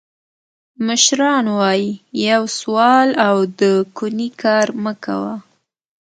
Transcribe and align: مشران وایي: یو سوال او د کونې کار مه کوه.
مشران 0.87 1.45
وایي: 1.57 1.89
یو 2.29 2.43
سوال 2.59 3.07
او 3.27 3.37
د 3.59 3.61
کونې 3.97 4.29
کار 4.41 4.67
مه 4.83 4.93
کوه. 5.03 5.35